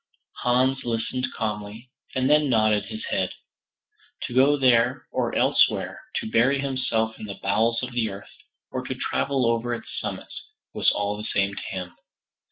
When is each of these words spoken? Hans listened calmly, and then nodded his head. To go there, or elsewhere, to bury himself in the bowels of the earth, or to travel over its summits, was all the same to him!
Hans 0.37 0.83
listened 0.83 1.27
calmly, 1.37 1.91
and 2.15 2.27
then 2.27 2.49
nodded 2.49 2.85
his 2.85 3.05
head. 3.11 3.33
To 4.23 4.33
go 4.33 4.57
there, 4.57 5.05
or 5.11 5.35
elsewhere, 5.35 6.01
to 6.15 6.31
bury 6.31 6.57
himself 6.57 7.19
in 7.19 7.27
the 7.27 7.37
bowels 7.43 7.83
of 7.83 7.91
the 7.91 8.09
earth, 8.09 8.33
or 8.71 8.81
to 8.83 8.95
travel 8.95 9.45
over 9.45 9.75
its 9.75 9.89
summits, 9.99 10.41
was 10.73 10.89
all 10.91 11.17
the 11.17 11.27
same 11.31 11.53
to 11.53 11.61
him! 11.67 11.93